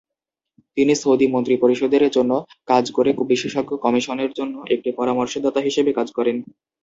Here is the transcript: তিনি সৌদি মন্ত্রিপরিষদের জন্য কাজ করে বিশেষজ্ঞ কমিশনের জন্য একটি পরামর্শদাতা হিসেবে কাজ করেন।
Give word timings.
তিনি 0.77 0.93
সৌদি 0.95 1.25
মন্ত্রিপরিষদের 1.27 2.03
জন্য 2.11 2.31
কাজ 2.67 2.85
করে 2.91 3.09
বিশেষজ্ঞ 3.31 3.71
কমিশনের 3.85 4.31
জন্য 4.33 4.55
একটি 4.75 4.89
পরামর্শদাতা 4.99 5.59
হিসেবে 5.61 5.91
কাজ 5.93 6.07
করেন। 6.17 6.37